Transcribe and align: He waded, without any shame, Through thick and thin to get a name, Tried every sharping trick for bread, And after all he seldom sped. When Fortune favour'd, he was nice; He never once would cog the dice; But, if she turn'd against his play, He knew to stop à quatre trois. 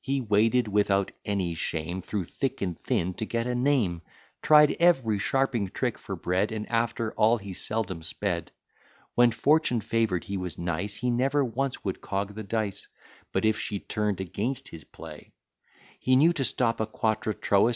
He 0.00 0.20
waded, 0.20 0.68
without 0.68 1.10
any 1.24 1.52
shame, 1.52 2.00
Through 2.00 2.26
thick 2.26 2.62
and 2.62 2.78
thin 2.78 3.14
to 3.14 3.24
get 3.26 3.48
a 3.48 3.54
name, 3.56 4.00
Tried 4.40 4.76
every 4.78 5.18
sharping 5.18 5.70
trick 5.70 5.98
for 5.98 6.14
bread, 6.14 6.52
And 6.52 6.68
after 6.68 7.10
all 7.14 7.38
he 7.38 7.52
seldom 7.52 8.04
sped. 8.04 8.52
When 9.16 9.32
Fortune 9.32 9.80
favour'd, 9.80 10.22
he 10.22 10.36
was 10.36 10.56
nice; 10.56 10.94
He 10.94 11.10
never 11.10 11.44
once 11.44 11.82
would 11.84 12.00
cog 12.00 12.36
the 12.36 12.44
dice; 12.44 12.86
But, 13.32 13.44
if 13.44 13.58
she 13.58 13.80
turn'd 13.80 14.20
against 14.20 14.68
his 14.68 14.84
play, 14.84 15.32
He 15.98 16.14
knew 16.14 16.32
to 16.34 16.44
stop 16.44 16.78
à 16.78 16.86
quatre 16.88 17.32
trois. 17.32 17.74